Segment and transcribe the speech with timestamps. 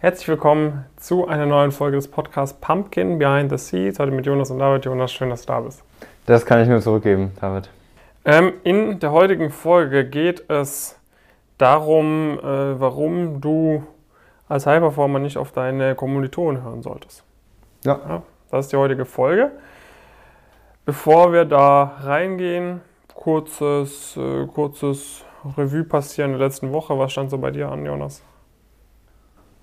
[0.00, 3.98] Herzlich willkommen zu einer neuen Folge des Podcasts Pumpkin Behind the Seeds.
[3.98, 4.84] Heute mit Jonas und David.
[4.84, 5.82] Jonas, schön, dass du da bist.
[6.24, 7.68] Das kann ich nur zurückgeben, David.
[8.24, 10.96] Ähm, in der heutigen Folge geht es
[11.58, 13.82] darum, äh, warum du
[14.48, 17.24] als High-Performer nicht auf deine Kommilitonen hören solltest.
[17.84, 17.98] Ja.
[18.08, 18.22] ja.
[18.52, 19.50] Das ist die heutige Folge.
[20.84, 22.82] Bevor wir da reingehen,
[23.14, 25.24] kurzes, äh, kurzes
[25.56, 26.96] Revue passieren der letzten Woche.
[26.96, 28.22] Was stand so bei dir an, Jonas?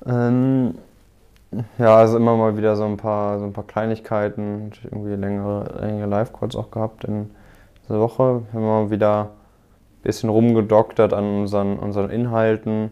[0.05, 0.75] Ähm,
[1.77, 6.07] ja, also immer mal wieder so ein paar, so ein paar Kleinigkeiten, irgendwie längere, längere
[6.07, 7.31] Live-Calls auch gehabt in
[7.83, 8.43] dieser Woche.
[8.51, 12.91] Wir haben mal wieder ein bisschen rumgedoktert an unseren, unseren Inhalten.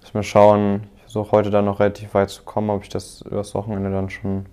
[0.00, 3.22] Müssen wir schauen, ich versuche heute dann noch relativ weit zu kommen, ob ich das
[3.22, 4.46] übers Wochenende dann schon,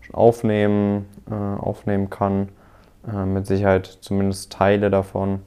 [0.00, 2.48] schon aufnehmen, äh, aufnehmen kann.
[3.06, 5.40] Äh, mit Sicherheit zumindest Teile davon.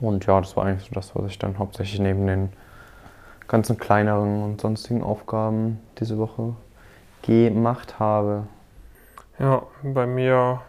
[0.00, 2.50] Und ja, das war eigentlich so das, was ich dann hauptsächlich neben den
[3.52, 6.56] ganzen kleineren und sonstigen Aufgaben diese Woche
[7.22, 8.44] gemacht habe.
[9.38, 10.62] Ja, bei mir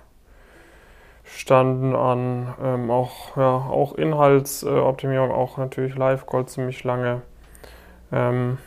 [1.23, 7.21] standen an ähm, auch, ja, auch Inhaltsoptimierung, auch natürlich Live-Call ziemlich lange.
[8.11, 8.57] Ähm,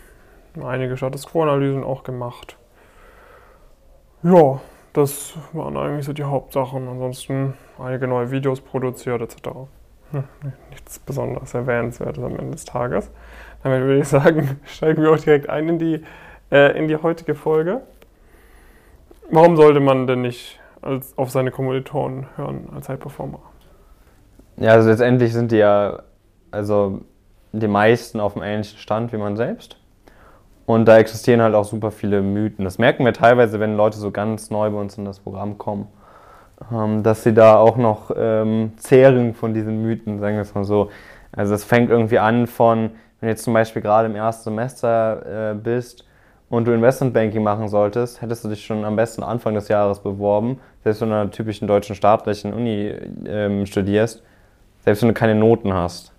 [0.65, 2.57] einige Status Quo-Analysen auch gemacht.
[4.23, 4.61] Ja,
[4.95, 6.89] das waren eigentlich so die Hauptsachen.
[6.89, 9.69] Ansonsten einige neue Videos produziert etc.
[10.13, 10.25] Hm,
[10.71, 13.11] nichts besonders Erwähnenswertes am Ende des Tages.
[13.63, 16.05] Damit würde ich sagen, steigen wir auch direkt ein in die,
[16.51, 17.83] äh, in die heutige Folge.
[19.31, 23.41] Warum sollte man denn nicht als, auf seine Kommilitonen hören als High Performer?
[24.57, 26.03] Ja, also letztendlich sind die ja,
[26.51, 27.01] also
[27.53, 29.79] die meisten auf dem ähnlichen Stand wie man selbst.
[30.65, 32.65] Und da existieren halt auch super viele Mythen.
[32.65, 35.87] Das merken wir teilweise, wenn Leute so ganz neu bei uns in das Programm kommen,
[36.73, 40.65] ähm, dass sie da auch noch ähm, zehren von diesen Mythen, sagen wir es mal
[40.65, 40.91] so.
[41.33, 45.53] Also es fängt irgendwie an von, wenn du jetzt zum Beispiel gerade im ersten Semester
[45.53, 46.05] äh, bist
[46.49, 50.61] und du Investmentbanking machen solltest, hättest du dich schon am besten Anfang des Jahres beworben,
[50.85, 52.93] selbst wenn du in einer typischen deutschen staatlichen Uni
[53.27, 54.23] ähm, studierst,
[54.85, 56.13] selbst wenn du keine Noten hast.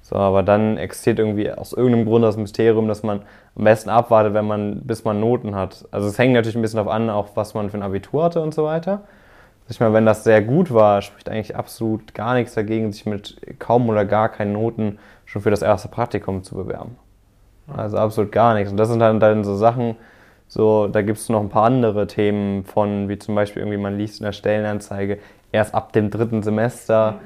[0.00, 3.22] So, aber dann existiert irgendwie aus irgendeinem Grund das Mysterium, dass man
[3.54, 5.86] am besten abwartet, wenn man, bis man Noten hat.
[5.92, 8.40] Also es hängt natürlich ein bisschen darauf an, auch was man für ein Abitur hatte
[8.40, 9.02] und so weiter.
[9.68, 13.36] Ich meine, wenn das sehr gut war, spricht eigentlich absolut gar nichts dagegen, sich mit
[13.58, 16.96] kaum oder gar keinen Noten schon für das erste Praktikum zu bewerben.
[17.66, 18.70] Also absolut gar nichts.
[18.70, 19.96] Und das sind dann, dann so Sachen,
[20.48, 23.96] so, da gibt es noch ein paar andere Themen von, wie zum Beispiel irgendwie, man
[23.96, 25.18] liest in der Stellenanzeige,
[25.50, 27.20] erst ab dem dritten Semester.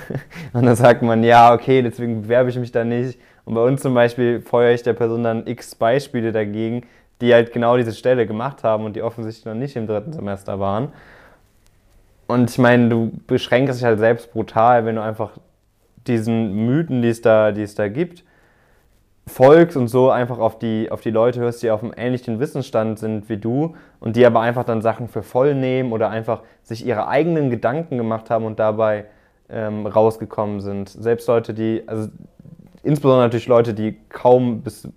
[0.52, 3.20] Und dann sagt man, ja, okay, deswegen bewerbe ich mich da nicht.
[3.44, 6.82] Und bei uns zum Beispiel feuere ich der Person dann x Beispiele dagegen,
[7.20, 10.58] die halt genau diese Stelle gemacht haben und die offensichtlich noch nicht im dritten Semester
[10.58, 10.92] waren.
[12.26, 15.32] Und ich meine, du beschränkst dich halt selbst brutal, wenn du einfach
[16.06, 18.24] diesen Mythen, die es da, die es da gibt,
[19.26, 22.98] folgst und so einfach auf die, auf die Leute hörst, die auf einem ähnlichen Wissensstand
[22.98, 26.84] sind wie du und die aber einfach dann Sachen für voll nehmen oder einfach sich
[26.84, 29.04] ihre eigenen Gedanken gemacht haben und dabei
[29.48, 30.88] ähm, rausgekommen sind.
[30.88, 32.08] Selbst Leute, die, also
[32.82, 34.88] insbesondere natürlich Leute, die kaum bis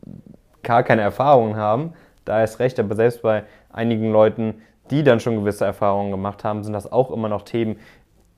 [0.63, 1.93] gar keine Erfahrungen haben,
[2.23, 4.55] da ist recht, aber selbst bei einigen Leuten,
[4.91, 7.77] die dann schon gewisse Erfahrungen gemacht haben, sind das auch immer noch Themen,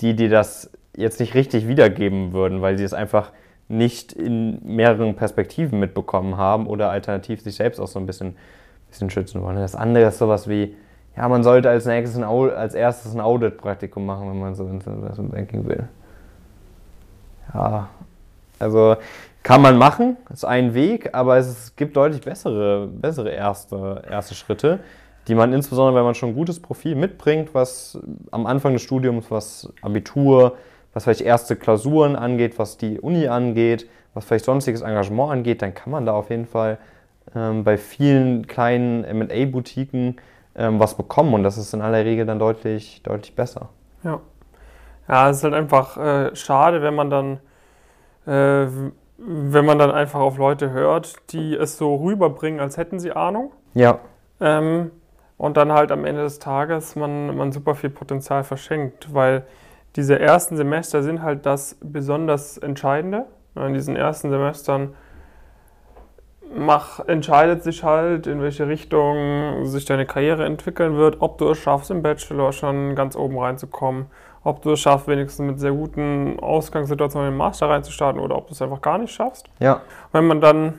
[0.02, 3.32] die dir das jetzt nicht richtig wiedergeben würden, weil sie es einfach
[3.68, 8.36] nicht in mehreren Perspektiven mitbekommen haben oder alternativ sich selbst auch so ein bisschen,
[8.90, 9.58] bisschen schützen wollen.
[9.58, 10.76] Das andere ist sowas wie,
[11.16, 15.32] ja, man sollte als nächstes als erstes ein Audit-Praktikum machen, wenn man so ins Investment
[15.32, 15.88] Banking will.
[17.54, 17.90] Ja,
[18.60, 18.96] also
[19.44, 24.80] kann man machen, ist ein Weg, aber es gibt deutlich bessere, bessere erste, erste Schritte,
[25.28, 28.00] die man insbesondere, wenn man schon ein gutes Profil mitbringt, was
[28.32, 30.58] am Anfang des Studiums, was Abitur,
[30.94, 35.74] was vielleicht erste Klausuren angeht, was die Uni angeht, was vielleicht sonstiges Engagement angeht, dann
[35.74, 36.78] kann man da auf jeden Fall
[37.36, 40.16] ähm, bei vielen kleinen MA-Boutiquen
[40.56, 43.70] ähm, was bekommen und das ist in aller Regel dann deutlich, deutlich besser.
[44.04, 44.20] Ja.
[45.08, 47.40] Ja, es ist halt einfach äh, schade, wenn man dann,
[48.26, 48.68] äh,
[49.18, 53.52] wenn man dann einfach auf Leute hört, die es so rüberbringen, als hätten sie Ahnung.
[53.74, 54.00] Ja.
[54.42, 54.92] Ähm,
[55.38, 59.46] und dann halt am Ende des Tages man, man super viel Potenzial verschenkt, weil
[59.96, 63.26] diese ersten Semester sind halt das besonders Entscheidende.
[63.56, 64.94] In diesen ersten Semestern
[66.56, 71.58] mach, entscheidet sich halt, in welche Richtung sich deine Karriere entwickeln wird, ob du es
[71.58, 74.08] schaffst, im Bachelor schon ganz oben reinzukommen,
[74.44, 78.48] ob du es schaffst, wenigstens mit sehr guten Ausgangssituationen in den Master reinzustarten oder ob
[78.48, 79.48] du es einfach gar nicht schaffst.
[79.60, 79.82] Ja.
[80.12, 80.76] Wenn man dann,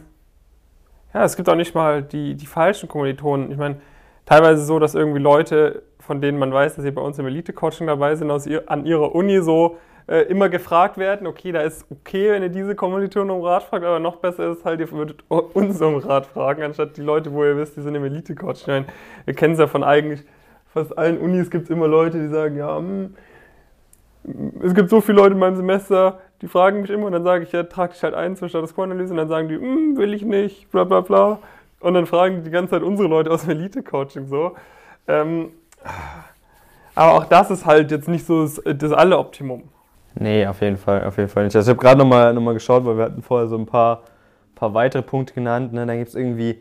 [1.12, 3.50] ja, es gibt auch nicht mal die, die falschen Kommilitonen.
[3.50, 3.80] Ich meine,
[4.28, 7.86] teilweise so, dass irgendwie Leute, von denen man weiß, dass sie bei uns im Elite-Coaching
[7.86, 11.86] dabei sind, aus ihr, an ihrer Uni so äh, immer gefragt werden, okay, da ist
[11.90, 15.24] okay, wenn ihr diese Kommilitonen um Rat fragt, aber noch besser ist halt, ihr würdet
[15.28, 18.60] uns um Rat fragen, anstatt die Leute, wo ihr wisst, die sind im Elite-Coach.
[18.62, 18.86] Ich meine,
[19.24, 20.22] wir kennen es ja von eigentlich
[20.74, 23.08] fast allen Unis, gibt es immer Leute, die sagen, ja, mh,
[24.24, 27.24] hm, es gibt so viele Leute in meinem Semester, die fragen mich immer und dann
[27.24, 29.96] sage ich, ja, trag dich halt ein zur Status Quo-Analyse und dann sagen die, hm,
[29.96, 31.38] will ich nicht, bla bla bla.
[31.80, 34.56] Und dann fragen die ganze Zeit unsere Leute aus dem Elite-Coaching so.
[35.06, 35.52] Ähm,
[36.94, 39.64] aber auch das ist halt jetzt nicht so das, das alle Optimum.
[40.14, 41.54] Nee, auf jeden Fall, auf jeden Fall nicht.
[41.54, 44.02] Also ich habe gerade nochmal noch mal geschaut, weil wir hatten vorher so ein paar,
[44.56, 45.72] paar weitere Punkte genannt.
[45.72, 45.86] Ne?
[45.86, 46.60] Da gibt es irgendwie,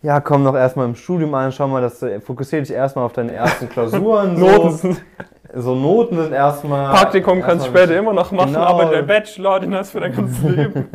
[0.00, 3.12] ja, komm doch erstmal im Studium an, schau mal, dass du, fokussier dich erstmal auf
[3.12, 4.38] deine ersten Klausuren.
[4.40, 5.04] Noten sind
[5.54, 6.92] so Noten sind erstmal.
[6.94, 8.66] Praktikum kannst du später immer noch machen, genau.
[8.66, 10.88] aber der Bachelor, den hast du für dein ganzes Leben.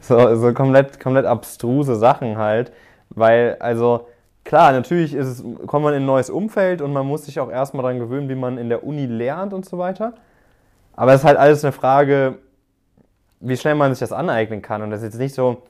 [0.00, 2.72] so, so komplett, komplett abstruse Sachen halt.
[3.10, 4.08] Weil, also,
[4.44, 7.50] klar, natürlich ist es, kommt man in ein neues Umfeld und man muss sich auch
[7.50, 10.14] erstmal daran gewöhnen, wie man in der Uni lernt und so weiter.
[10.94, 12.38] Aber es ist halt alles eine Frage,
[13.40, 14.82] wie schnell man sich das aneignen kann.
[14.82, 15.62] Und das ist jetzt nicht so,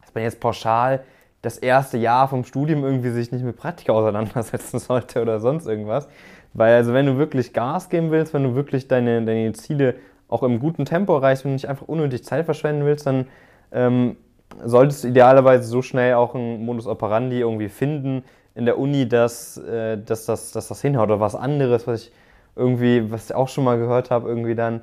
[0.00, 1.00] dass man jetzt pauschal
[1.42, 6.08] das erste Jahr vom Studium irgendwie sich nicht mit Praktika auseinandersetzen sollte oder sonst irgendwas.
[6.54, 9.94] Weil also wenn du wirklich Gas geben willst, wenn du wirklich deine, deine Ziele
[10.28, 13.26] auch im guten Tempo erreichst, wenn du nicht einfach unnötig Zeit verschwenden willst, dann
[13.72, 14.16] ähm,
[14.64, 18.24] solltest du idealerweise so schnell auch einen Modus operandi irgendwie finden
[18.54, 21.08] in der Uni, dass, äh, dass, das, dass das hinhaut.
[21.08, 22.12] Oder was anderes, was ich
[22.56, 24.80] irgendwie, was ich auch schon mal gehört habe, irgendwie dann,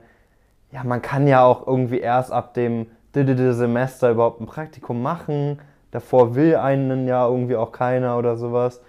[0.72, 5.60] ja, man kann ja auch irgendwie erst ab dem Semester überhaupt ein Praktikum machen.
[5.92, 8.82] Davor will einen ja irgendwie auch keiner oder sowas.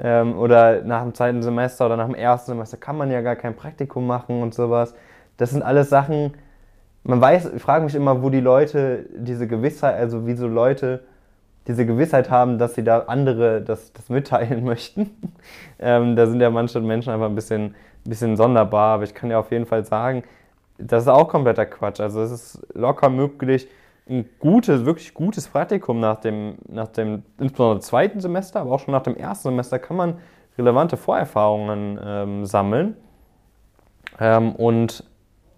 [0.00, 3.36] Ähm, oder nach dem zweiten Semester oder nach dem ersten Semester kann man ja gar
[3.36, 4.94] kein Praktikum machen und sowas.
[5.36, 6.34] Das sind alles Sachen,
[7.04, 11.04] man weiß, ich frage mich immer, wo die Leute diese Gewissheit, also wie so Leute
[11.66, 15.10] diese Gewissheit haben, dass sie da andere das, das mitteilen möchten.
[15.78, 17.74] ähm, da sind ja manche Menschen einfach ein bisschen, ein
[18.04, 20.22] bisschen sonderbar, aber ich kann ja auf jeden Fall sagen,
[20.78, 22.00] das ist auch kompletter Quatsch.
[22.00, 23.68] Also es ist locker möglich,
[24.08, 28.92] ein gutes, wirklich gutes Praktikum nach dem, nach dem insbesondere zweiten Semester, aber auch schon
[28.92, 30.18] nach dem ersten Semester kann man
[30.56, 32.96] relevante Vorerfahrungen ähm, sammeln.
[34.18, 35.04] Ähm, und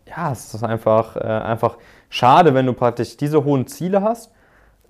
[0.06, 4.32] ja, es ist einfach, äh, einfach schade, wenn du praktisch diese hohen Ziele hast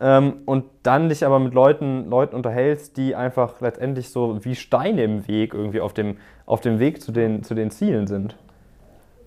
[0.00, 5.04] ähm, und dann dich aber mit Leuten, Leuten unterhältst, die einfach letztendlich so wie Steine
[5.04, 6.16] im Weg irgendwie auf dem,
[6.46, 8.36] auf dem Weg zu den, zu den Zielen sind.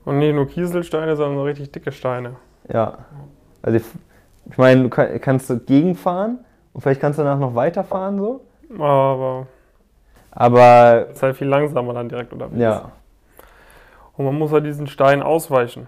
[0.04, 2.36] Und nicht nur Kieselsteine, sondern so richtig dicke Steine.
[2.72, 3.06] Ja.
[3.62, 3.86] Also ich,
[4.50, 6.40] ich meine, du kann, kannst du gegenfahren
[6.74, 8.42] und vielleicht kannst du danach noch weiterfahren so.
[8.80, 9.48] Aber.
[10.32, 11.08] Aber.
[11.12, 12.60] Ist halt viel langsamer dann direkt unterwegs.
[12.60, 12.92] Ja.
[14.16, 15.88] Und man muss halt diesen Stein ausweichen.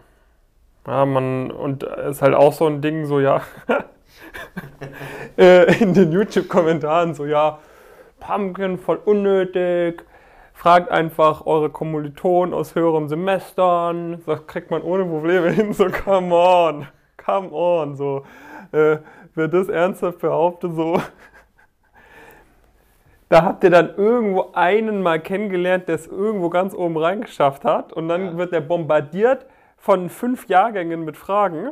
[0.87, 3.41] Ja, man, und ist halt auch so ein Ding, so ja,
[5.37, 7.57] äh, in den YouTube-Kommentaren so, ja,
[8.19, 10.03] Pumpkin voll unnötig,
[10.53, 16.35] fragt einfach eure Kommilitonen aus höheren Semestern, das kriegt man ohne Probleme hin, so come
[16.35, 16.87] on
[17.25, 18.25] come on, so.
[18.75, 18.99] Äh,
[19.35, 21.01] wer das ernsthaft behauptet, so.
[23.29, 27.93] da habt ihr dann irgendwo einen mal kennengelernt, der es irgendwo ganz oben reingeschafft hat
[27.93, 28.37] und dann ja.
[28.37, 29.45] wird der bombardiert
[29.77, 31.69] von fünf Jahrgängen mit Fragen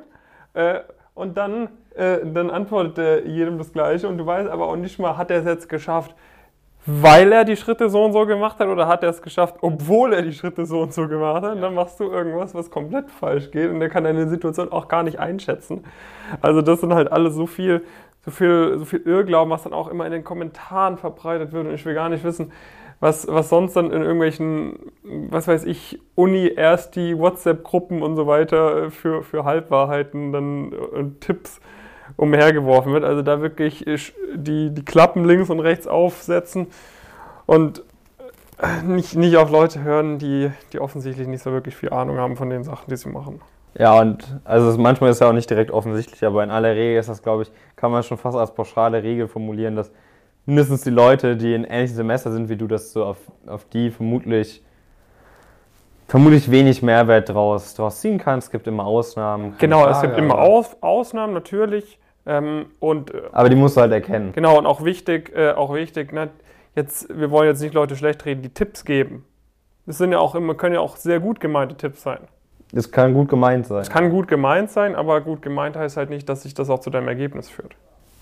[0.54, 0.80] äh,
[1.14, 4.98] und dann, äh, dann antwortet er jedem das Gleiche und du weißt aber auch nicht
[4.98, 6.16] mal, hat er es jetzt geschafft,
[6.86, 10.14] weil er die Schritte so und so gemacht hat oder hat er es geschafft, obwohl
[10.14, 11.56] er die Schritte so und so gemacht hat.
[11.56, 14.88] Und dann machst du irgendwas, was komplett falsch geht und der kann deine Situation auch
[14.88, 15.86] gar nicht einschätzen.
[16.42, 17.84] Also das sind halt alles so viel,
[18.26, 21.74] so viel, so viel Irrglauben, was dann auch immer in den Kommentaren verbreitet wird und
[21.74, 22.52] ich will gar nicht wissen,
[23.00, 28.28] was, was sonst dann in irgendwelchen, was weiß ich, Uni, erst die WhatsApp-Gruppen und so
[28.28, 31.60] weiter für, für Halbwahrheiten dann und Tipps
[32.18, 33.04] umhergeworfen wird.
[33.04, 33.86] Also da wirklich
[34.36, 36.68] die, die Klappen links und rechts aufsetzen
[37.46, 37.84] und
[38.86, 42.50] nicht, nicht auf Leute hören, die, die offensichtlich nicht so wirklich viel Ahnung haben von
[42.50, 43.42] den Sachen, die sie machen.
[43.78, 47.00] Ja, und also manchmal ist es ja auch nicht direkt offensichtlich, aber in aller Regel
[47.00, 49.92] ist das, glaube ich, kann man schon fast als pauschale Regel formulieren, dass
[50.46, 53.18] mindestens die Leute, die in ähnlichen Semester sind wie du, dass du auf,
[53.48, 54.62] auf die vermutlich
[56.08, 58.48] vermutlich wenig Mehrwert draus, draus ziehen kannst.
[58.48, 59.56] Es gibt immer Ausnahmen.
[59.58, 61.98] Genau, es gibt immer Aus, Ausnahmen natürlich.
[62.26, 64.32] Ähm, und, äh, aber die musst du halt erkennen.
[64.34, 66.30] Genau, und auch wichtig, äh, auch wichtig, ne,
[66.76, 69.26] jetzt, wir wollen jetzt nicht Leute schlecht reden, die Tipps geben.
[69.86, 72.20] Das sind ja auch immer, können ja auch sehr gut gemeinte Tipps sein.
[72.72, 73.82] Das kann gut gemeint sein.
[73.82, 76.80] Es kann gut gemeint sein, aber gut gemeint heißt halt nicht, dass sich das auch
[76.80, 77.76] zu deinem Ergebnis führt.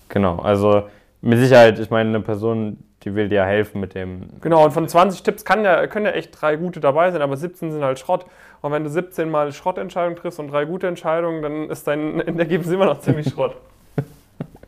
[0.08, 0.82] Genau, also
[1.22, 4.28] mit Sicherheit, ich meine, eine Person, die will dir helfen mit dem.
[4.40, 7.36] Genau, und von 20 Tipps kann ja, können ja echt drei gute dabei sein, aber
[7.36, 8.26] 17 sind halt Schrott.
[8.60, 12.70] Und wenn du 17 mal Schrottentscheidungen triffst und drei gute Entscheidungen, dann ist dein Ergebnis
[12.70, 13.56] immer noch ziemlich Schrott.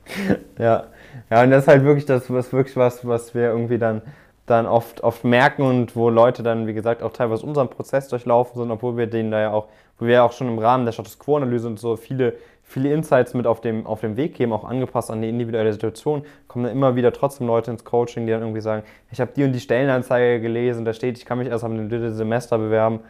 [0.58, 0.84] ja.
[1.30, 4.02] Ja, und das ist halt wirklich das, was wirklich was, was wir irgendwie dann
[4.46, 8.61] dann oft, oft merken und wo Leute dann, wie gesagt, auch teilweise unseren Prozess durchlaufen
[8.61, 9.68] sind, obwohl wir denen da ja auch,
[9.99, 13.32] wo wir ja auch schon im Rahmen der Status Quo-Analyse und so viele, viele Insights
[13.32, 16.75] mit auf dem, auf dem Weg geben, auch angepasst an die individuelle Situation, kommen dann
[16.75, 19.61] immer wieder trotzdem Leute ins Coaching, die dann irgendwie sagen, ich habe die und die
[19.61, 23.00] Stellenanzeige gelesen, da steht, ich kann mich erst am dritten Semester bewerben.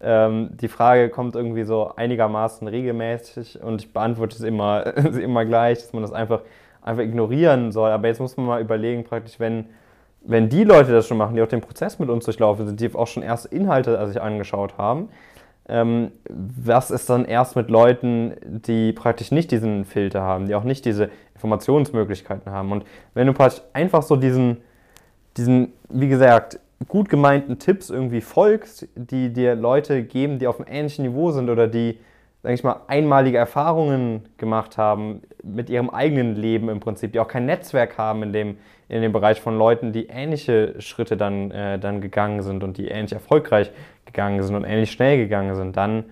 [0.00, 5.78] Ähm, die Frage kommt irgendwie so einigermaßen regelmäßig und ich beantworte es immer, immer gleich,
[5.78, 6.42] dass man das einfach,
[6.82, 7.90] einfach ignorieren soll.
[7.90, 9.66] Aber jetzt muss man mal überlegen, praktisch, wenn
[10.22, 12.94] wenn die Leute das schon machen, die auch den Prozess mit uns durchlaufen sind, die
[12.94, 15.08] auch schon erst Inhalte sich angeschaut haben,
[15.68, 20.64] ähm, was ist dann erst mit Leuten, die praktisch nicht diesen Filter haben, die auch
[20.64, 22.72] nicht diese Informationsmöglichkeiten haben.
[22.72, 24.58] Und wenn du praktisch einfach so diesen,
[25.36, 30.68] diesen, wie gesagt, gut gemeinten Tipps irgendwie folgst, die dir Leute geben, die auf einem
[30.72, 31.98] ähnlichen Niveau sind oder die
[32.42, 37.28] sage ich mal, einmalige Erfahrungen gemacht haben mit ihrem eigenen Leben im Prinzip, die auch
[37.28, 38.58] kein Netzwerk haben in dem,
[38.88, 42.88] in dem Bereich von Leuten, die ähnliche Schritte dann, äh, dann gegangen sind und die
[42.88, 43.72] ähnlich erfolgreich
[44.04, 46.04] gegangen sind und ähnlich schnell gegangen sind, dann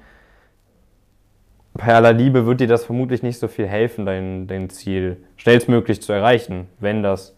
[1.74, 6.00] bei aller Liebe wird dir das vermutlich nicht so viel helfen, dein, dein Ziel schnellstmöglich
[6.00, 7.35] zu erreichen, wenn das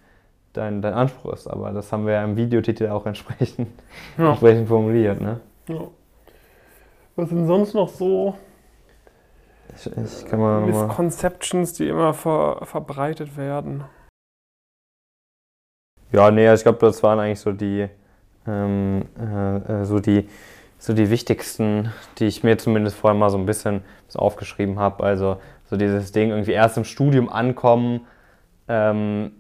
[0.59, 1.47] dein, dein Anspruch ist.
[1.47, 3.69] Aber das haben wir ja im Videotitel auch entsprechend,
[4.19, 4.31] ja.
[4.31, 5.21] entsprechend formuliert.
[5.21, 5.41] Ne?
[5.69, 5.89] Ja.
[7.17, 8.37] Was sind sonst noch so
[9.75, 13.85] ich, ich Misconceptions, die immer ver, verbreitet werden.
[16.11, 17.89] Ja, nee, ich glaube, das waren eigentlich so die,
[18.47, 20.29] ähm, äh, äh, so die,
[20.79, 23.83] so die wichtigsten, die ich mir zumindest vorher mal so ein bisschen
[24.15, 25.05] aufgeschrieben habe.
[25.05, 25.39] Also
[25.69, 28.07] so dieses Ding irgendwie erst im Studium ankommen,
[28.69, 29.33] ähm,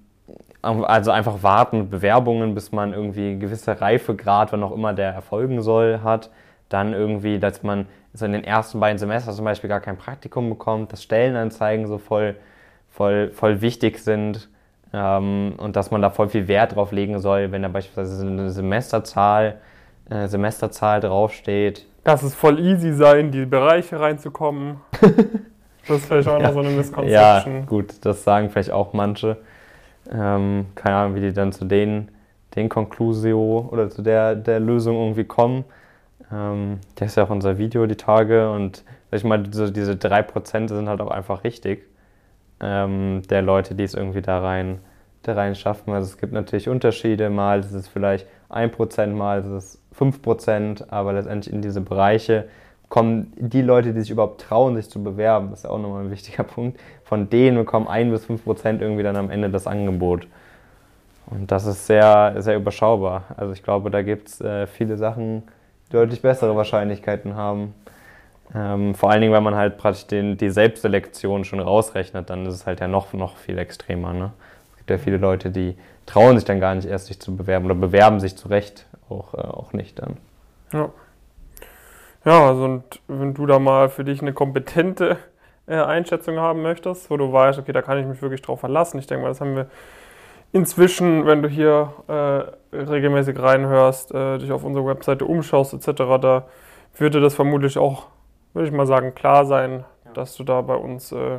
[0.62, 5.62] also einfach warten mit Bewerbungen, bis man irgendwie gewisse Reifegrad, wann auch immer der erfolgen
[5.62, 6.30] soll, hat.
[6.68, 10.48] Dann irgendwie, dass man so in den ersten beiden Semestern zum Beispiel gar kein Praktikum
[10.50, 12.36] bekommt, dass Stellenanzeigen so voll,
[12.90, 14.48] voll, voll wichtig sind
[14.92, 18.50] ähm, und dass man da voll viel Wert drauf legen soll, wenn da beispielsweise eine
[18.50, 19.60] Semesterzahl,
[20.10, 21.86] äh, Semesterzahl draufsteht.
[22.04, 24.80] Dass es voll easy sein, in die Bereiche reinzukommen.
[25.86, 26.48] das ist vielleicht auch ja.
[26.48, 27.12] noch so eine Misconception.
[27.12, 29.36] Ja, gut, das sagen vielleicht auch manche.
[30.10, 32.10] Ähm, keine Ahnung, wie die dann zu den,
[32.56, 35.64] den Conclusio oder zu der, der Lösung irgendwie kommen.
[36.32, 40.68] Ähm, das ist ja auch unser Video die Tage und ich mal, so diese 3%
[40.68, 41.84] sind halt auch einfach richtig
[42.60, 44.80] ähm, der Leute, die es irgendwie da rein,
[45.22, 45.92] da rein schaffen.
[45.92, 51.12] Also es gibt natürlich Unterschiede, mal ist es vielleicht 1%, mal ist es 5%, aber
[51.12, 52.48] letztendlich in diese Bereiche
[52.88, 56.04] kommen die Leute, die sich überhaupt trauen, sich zu bewerben, das ist ja auch nochmal
[56.04, 60.26] ein wichtiger Punkt, von denen bekommen 1 bis 5% irgendwie dann am Ende das Angebot.
[61.26, 63.24] Und das ist sehr, sehr überschaubar.
[63.36, 65.42] Also ich glaube, da gibt es äh, viele Sachen,
[65.90, 67.74] deutlich bessere Wahrscheinlichkeiten haben.
[68.54, 72.54] Ähm, vor allen Dingen, wenn man halt praktisch den, die Selbstselektion schon rausrechnet, dann ist
[72.54, 74.14] es halt ja noch, noch viel extremer.
[74.14, 74.32] Ne?
[74.70, 75.76] Es gibt ja viele Leute, die
[76.06, 79.34] trauen sich dann gar nicht erst, sich zu bewerben oder bewerben sich zu Recht auch,
[79.34, 80.16] äh, auch nicht dann.
[80.72, 80.88] Ja.
[82.28, 85.16] Ja, also und wenn du da mal für dich eine kompetente
[85.66, 88.98] äh, Einschätzung haben möchtest, wo du weißt, okay, da kann ich mich wirklich drauf verlassen.
[88.98, 89.70] Ich denke mal, das haben wir
[90.52, 96.44] inzwischen, wenn du hier äh, regelmäßig reinhörst, äh, dich auf unserer Webseite umschaust etc., da
[96.98, 98.08] würde das vermutlich auch,
[98.52, 100.12] würde ich mal sagen, klar sein, ja.
[100.12, 101.38] dass du da bei uns äh,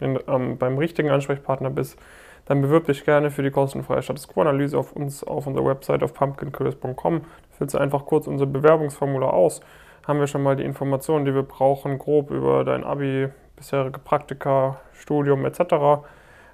[0.00, 1.98] in, ähm, beim richtigen Ansprechpartner bist.
[2.44, 6.12] Dann bewirb dich gerne für die kostenfreie Status Quo-Analyse auf uns auf unserer Website auf
[6.12, 7.22] pumpkincurious.com.
[7.52, 9.62] Füllst du einfach kurz unser Bewerbungsformular aus.
[10.06, 14.80] Haben wir schon mal die Informationen, die wir brauchen, grob über dein Abi, bisherige Praktika,
[14.92, 16.02] Studium etc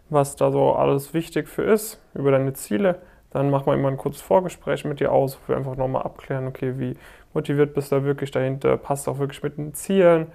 [0.09, 3.01] was da so alles wichtig für ist, über deine Ziele.
[3.31, 6.47] Dann machen wir immer ein kurzes Vorgespräch mit dir aus, wo wir einfach nochmal abklären,
[6.47, 6.95] okay, wie
[7.35, 10.29] motiviert bist du da wirklich dahinter, passt auch wirklich mit den Zielen.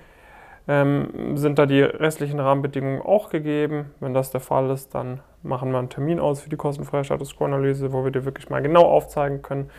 [0.68, 3.92] Ähm, sind da die restlichen Rahmenbedingungen auch gegeben?
[4.00, 7.36] Wenn das der Fall ist, dann machen wir einen Termin aus für die kostenfreie Status
[7.36, 9.72] Quo-Analyse, wo wir dir wirklich mal genau aufzeigen können,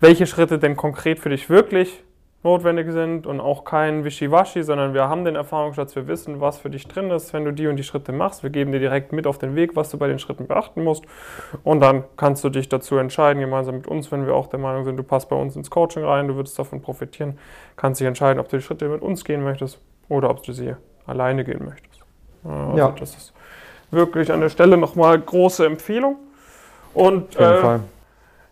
[0.00, 2.02] welche Schritte denn konkret für dich wirklich
[2.42, 6.70] notwendig sind und auch kein Wischiwaschi, sondern wir haben den Erfahrungsschatz, wir wissen, was für
[6.70, 8.42] dich drin ist, wenn du die und die Schritte machst.
[8.42, 11.04] Wir geben dir direkt mit auf den Weg, was du bei den Schritten beachten musst.
[11.62, 14.84] Und dann kannst du dich dazu entscheiden, gemeinsam mit uns, wenn wir auch der Meinung
[14.84, 17.38] sind, du passt bei uns ins Coaching rein, du würdest davon profitieren,
[17.76, 20.74] kannst dich entscheiden, ob du die Schritte mit uns gehen möchtest oder ob du sie
[21.06, 22.02] alleine gehen möchtest.
[22.44, 22.94] Also ja.
[22.98, 23.32] das ist
[23.92, 26.16] wirklich an der Stelle nochmal große Empfehlung.
[26.92, 27.78] Und äh,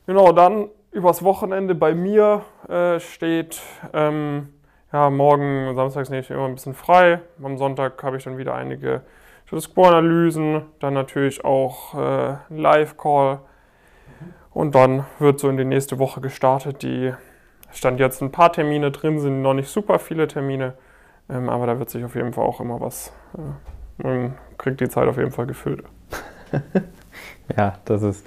[0.06, 3.60] genau, dann übers Wochenende bei mir äh, steht,
[3.92, 4.48] ähm,
[4.92, 7.20] ja, morgen, samstags nehme ich immer ein bisschen frei.
[7.42, 9.02] Am Sonntag habe ich dann wieder einige
[9.46, 13.40] Status Quo-Analysen, dann natürlich auch äh, ein Live-Call.
[14.52, 16.82] Und dann wird so in die nächste Woche gestartet.
[16.82, 17.14] Die
[17.72, 20.74] stand jetzt ein paar Termine drin, sind noch nicht super viele Termine,
[21.28, 24.88] ähm, aber da wird sich auf jeden Fall auch immer was, äh, man kriegt die
[24.88, 25.84] Zeit auf jeden Fall gefüllt.
[27.56, 28.26] ja, das ist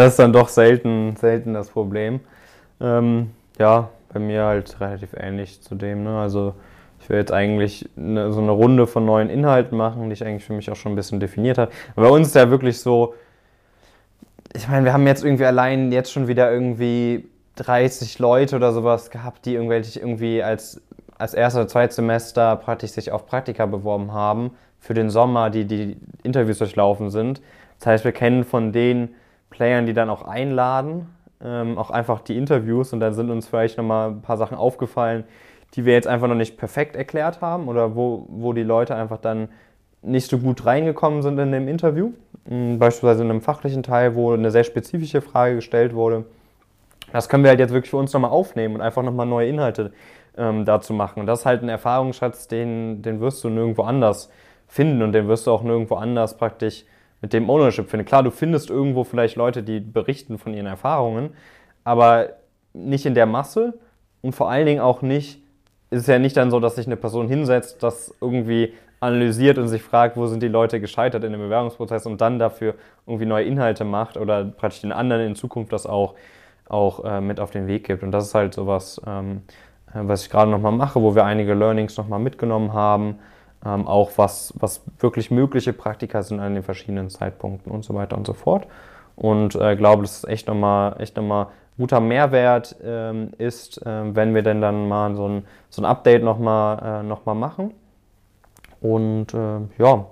[0.00, 2.20] das ist dann doch selten, selten das Problem.
[2.80, 6.04] Ähm, ja, bei mir halt relativ ähnlich zu dem.
[6.04, 6.18] Ne?
[6.18, 6.54] Also
[7.00, 10.44] ich will jetzt eigentlich eine, so eine Runde von neuen Inhalten machen, die ich eigentlich
[10.44, 11.70] für mich auch schon ein bisschen definiert habe.
[11.96, 13.14] Bei uns ist ja wirklich so,
[14.54, 19.10] ich meine, wir haben jetzt irgendwie allein jetzt schon wieder irgendwie 30 Leute oder sowas
[19.10, 20.80] gehabt, die irgendwelche irgendwie als,
[21.18, 25.66] als erster oder zweites Semester praktisch sich auf Praktika beworben haben für den Sommer, die
[25.66, 27.42] die Interviews durchlaufen sind.
[27.78, 29.14] Das heißt, wir kennen von den
[29.54, 31.06] Playern, die dann auch einladen,
[31.42, 35.24] ähm, auch einfach die Interviews und dann sind uns vielleicht nochmal ein paar Sachen aufgefallen,
[35.74, 39.18] die wir jetzt einfach noch nicht perfekt erklärt haben oder wo, wo die Leute einfach
[39.18, 39.48] dann
[40.02, 42.12] nicht so gut reingekommen sind in dem Interview.
[42.48, 46.24] Hm, beispielsweise in einem fachlichen Teil, wo eine sehr spezifische Frage gestellt wurde.
[47.12, 49.92] Das können wir halt jetzt wirklich für uns nochmal aufnehmen und einfach nochmal neue Inhalte
[50.36, 51.20] ähm, dazu machen.
[51.20, 54.30] Und das ist halt ein Erfahrungsschatz, den, den wirst du nirgendwo anders
[54.66, 56.84] finden und den wirst du auch nirgendwo anders praktisch
[57.24, 58.04] mit dem Ownership finden.
[58.04, 61.30] Klar, du findest irgendwo vielleicht Leute, die berichten von ihren Erfahrungen,
[61.82, 62.34] aber
[62.74, 63.78] nicht in der Masse
[64.20, 65.40] und vor allen Dingen auch nicht,
[65.88, 69.68] ist es ja nicht dann so, dass sich eine Person hinsetzt, das irgendwie analysiert und
[69.68, 72.74] sich fragt, wo sind die Leute gescheitert in dem Bewerbungsprozess und dann dafür
[73.06, 76.16] irgendwie neue Inhalte macht oder praktisch den anderen in Zukunft das auch,
[76.68, 78.02] auch äh, mit auf den Weg gibt.
[78.02, 79.44] Und das ist halt sowas, ähm,
[79.94, 83.18] äh, was ich gerade nochmal mache, wo wir einige Learnings nochmal mitgenommen haben,
[83.64, 88.16] ähm, auch was, was wirklich mögliche Praktika sind an den verschiedenen Zeitpunkten und so weiter
[88.16, 88.66] und so fort.
[89.16, 94.34] Und äh, glaube, das ist echt nochmal echt noch guter Mehrwert ähm, ist, äh, wenn
[94.34, 97.72] wir denn dann mal so ein, so ein Update nochmal äh, noch machen.
[98.80, 100.04] Und äh, ja,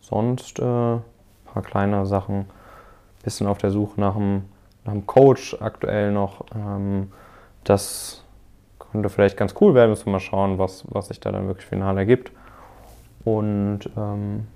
[0.00, 1.02] sonst äh, ein
[1.44, 2.46] paar kleine Sachen.
[3.22, 4.44] Bisschen auf der Suche nach einem,
[4.84, 6.46] nach einem Coach aktuell noch.
[6.54, 7.12] Ähm,
[7.64, 8.24] das
[8.78, 9.90] könnte vielleicht ganz cool werden.
[9.90, 12.32] Müssen wir mal schauen, was, was sich da dann wirklich final ergibt.
[13.36, 14.46] Und ähm,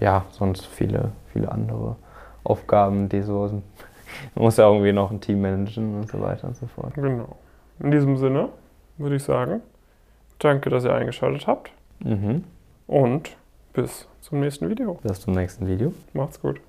[0.00, 1.96] ja, sonst viele, viele andere
[2.44, 3.62] Aufgaben, die so sind.
[4.34, 6.94] Man muss ja irgendwie noch ein Team managen und so weiter und so fort.
[6.94, 7.36] Genau.
[7.80, 8.50] In diesem Sinne
[8.98, 9.60] würde ich sagen,
[10.38, 11.72] danke, dass ihr eingeschaltet habt.
[12.00, 12.44] Mhm.
[12.86, 13.36] Und
[13.72, 14.98] bis zum nächsten Video.
[15.02, 15.92] Bis zum nächsten Video.
[16.12, 16.60] Macht's gut.